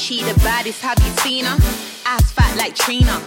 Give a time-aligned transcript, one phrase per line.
[0.00, 1.56] She the baddest, have you seen her?
[2.06, 3.20] Ass fat like Trina.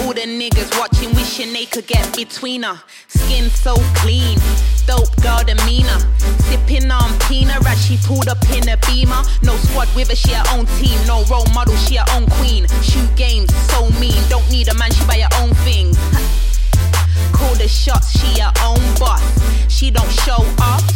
[0.00, 2.80] All the niggas watching, wishing they could get between her.
[3.08, 4.38] Skin so clean,
[4.86, 5.98] dope girl demeanor.
[6.46, 9.20] Sipping on Pina as she pulled up in a beamer.
[9.42, 10.96] No squad with her, she her own team.
[11.04, 12.68] No role model, she her own queen.
[12.80, 14.22] Shoot games, so mean.
[14.28, 15.98] Don't need a man, she buy her own things.
[17.34, 19.20] Call the shots, she her own boss.
[19.66, 20.86] She don't show off,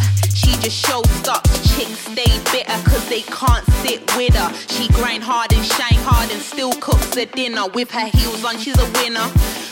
[0.45, 1.43] she just shows up.
[1.65, 4.53] Chicks stay bitter cause they can't sit with her.
[4.69, 7.67] She grind hard and shine hard and still cooks the dinner.
[7.69, 9.27] With her heels on, she's a winner.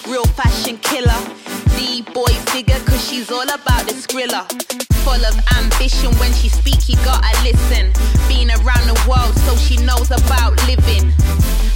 [0.09, 1.21] Real fashion killer.
[1.77, 4.48] D-boy digger cause she's all about the skrilla.
[5.05, 7.93] Full of ambition when she speak, you gotta listen.
[8.29, 11.12] Been around the world so she knows about living.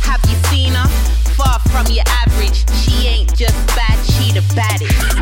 [0.01, 0.89] Have you seen her?
[1.37, 2.65] Far from your average.
[2.81, 5.16] She ain't just bad, she the baddest.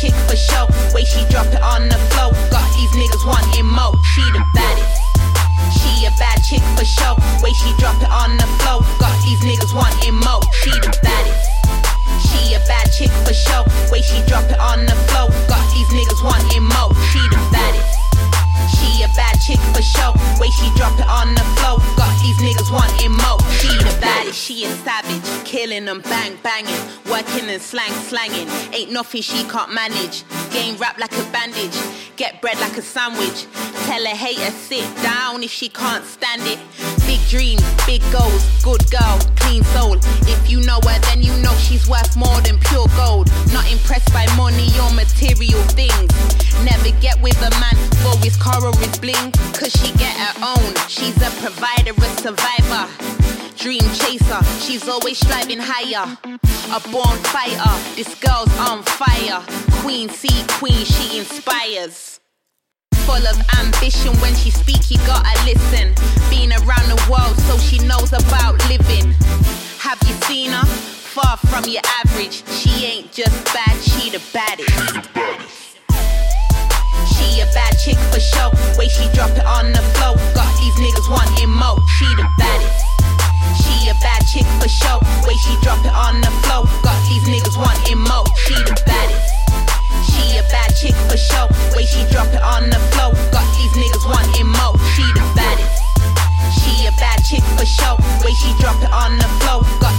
[0.00, 0.64] Chick for show.
[0.96, 2.32] Way she drop it on the floor.
[2.48, 3.92] Got these niggas wanting more.
[4.00, 4.96] She the baddest.
[5.76, 7.20] She a bad chick for show.
[7.44, 8.80] Way she drop it on the floor.
[8.96, 10.40] Got these niggas wanting more.
[10.64, 11.44] She the baddest.
[12.24, 13.68] She a bad chick for show.
[13.92, 15.28] Way she drop it on the floor.
[15.52, 16.49] Got these niggas wanting
[24.40, 25.44] She is savage.
[25.44, 26.80] Killing them, bang, banging.
[27.10, 28.48] Working and slang, slanging.
[28.72, 30.24] Ain't nothing she can't manage.
[30.50, 31.76] Game wrap like a bandage.
[32.16, 33.44] Get bread like a sandwich.
[33.90, 36.60] Tell a hater sit down if she can't stand it.
[37.08, 39.98] Big dreams, big goals, good girl, clean soul.
[40.30, 43.26] If you know her, then you know she's worth more than pure gold.
[43.52, 46.06] Not impressed by money or material things.
[46.62, 47.74] Never get with a man
[48.06, 50.70] for his car or his bling, cause she get her own.
[50.86, 52.86] She's a provider, a survivor.
[53.58, 56.06] Dream chaser, she's always striving higher.
[56.70, 59.42] A born fighter, this girl's on fire.
[59.82, 62.19] Queen C, queen, she inspires
[63.10, 64.12] full of ambition.
[64.20, 65.94] When she speak, you gotta listen.
[66.30, 69.10] Been around the world, so she knows about living.
[69.78, 70.66] Have you seen her?
[71.14, 72.46] Far from your average.
[72.46, 74.70] She ain't just bad, she the baddest.
[77.14, 78.52] She a bad chick for sure.
[78.78, 79.29] Way she drop
[97.30, 97.94] chick for show.
[98.24, 99.62] Way she drop it on the floor.
[99.78, 99.89] Got